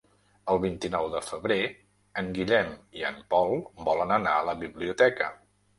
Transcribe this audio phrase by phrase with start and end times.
[0.53, 1.59] El vint-i-nou de febrer
[2.23, 3.57] en Guillem i en Pol
[3.91, 5.35] volen anar a la biblioteca.